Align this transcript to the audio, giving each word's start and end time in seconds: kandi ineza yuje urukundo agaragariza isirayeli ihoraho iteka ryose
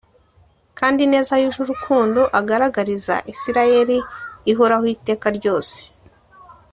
kandi 0.79 0.99
ineza 1.07 1.33
yuje 1.41 1.59
urukundo 1.61 2.21
agaragariza 2.39 3.15
isirayeli 3.33 3.97
ihoraho 4.51 4.85
iteka 4.95 5.27
ryose 5.37 5.77